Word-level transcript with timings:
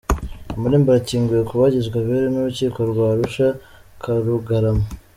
Amarembo 0.55 0.87
arakinguye 0.89 1.41
ku 1.49 1.53
bagizwe 1.61 1.95
abere 2.01 2.25
n’Urukiko 2.29 2.77
rw’Arusha 2.91 3.47
Karugarama 4.01 4.85